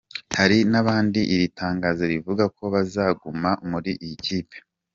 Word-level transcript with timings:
Hari 0.37 0.57
n’abandi 0.71 1.19
iri 1.33 1.47
tangazo 1.59 2.03
rivuga 2.11 2.43
ko 2.57 2.63
bazaguma 2.73 3.49
muri 3.69 3.91
iyi 4.05 4.17
kipe. 4.25 4.57